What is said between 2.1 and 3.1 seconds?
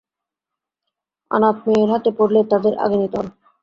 পড়লে তাদের আগে